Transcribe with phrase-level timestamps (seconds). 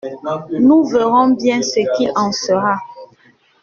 [0.59, 2.75] Nous verrons bien ce qu’il en sera.